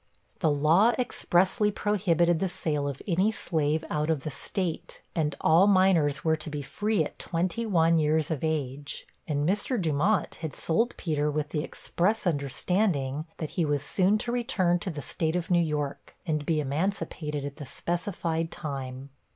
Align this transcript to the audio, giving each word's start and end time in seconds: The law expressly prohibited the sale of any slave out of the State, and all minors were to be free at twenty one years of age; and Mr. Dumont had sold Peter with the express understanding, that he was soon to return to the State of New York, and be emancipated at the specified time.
The 0.39 0.49
law 0.49 0.93
expressly 0.97 1.69
prohibited 1.69 2.39
the 2.39 2.49
sale 2.49 2.87
of 2.87 3.03
any 3.07 3.31
slave 3.31 3.85
out 3.87 4.09
of 4.09 4.21
the 4.21 4.31
State, 4.31 5.03
and 5.13 5.35
all 5.41 5.67
minors 5.67 6.25
were 6.25 6.35
to 6.37 6.49
be 6.49 6.63
free 6.63 7.03
at 7.03 7.19
twenty 7.19 7.67
one 7.67 7.99
years 7.99 8.31
of 8.31 8.43
age; 8.43 9.05
and 9.27 9.47
Mr. 9.47 9.79
Dumont 9.79 10.33
had 10.41 10.55
sold 10.55 10.97
Peter 10.97 11.29
with 11.29 11.49
the 11.49 11.63
express 11.63 12.25
understanding, 12.25 13.27
that 13.37 13.51
he 13.51 13.63
was 13.63 13.83
soon 13.83 14.17
to 14.17 14.31
return 14.31 14.79
to 14.79 14.89
the 14.89 15.03
State 15.03 15.35
of 15.35 15.51
New 15.51 15.61
York, 15.63 16.15
and 16.25 16.47
be 16.47 16.59
emancipated 16.59 17.45
at 17.45 17.57
the 17.57 17.67
specified 17.67 18.49
time. 18.49 19.11